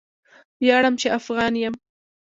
ویاړم 0.61 0.93
چې 1.01 1.07
افغان 1.17 1.53
یم! 1.61 1.73